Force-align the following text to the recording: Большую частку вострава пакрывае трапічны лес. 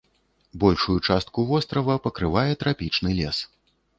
Большую 0.61 0.95
частку 1.09 1.43
вострава 1.51 1.97
пакрывае 2.07 2.47
трапічны 2.65 3.09
лес. 3.21 3.37